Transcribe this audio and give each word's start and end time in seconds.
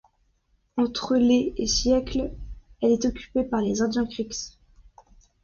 Entre 0.77 1.15
les 1.17 1.53
et 1.57 1.67
siècle, 1.67 2.31
elle 2.81 2.89
est 2.93 3.05
occupée 3.05 3.43
par 3.43 3.61
les 3.61 3.83
indiens 3.83 4.07
Creeks. 4.07 4.57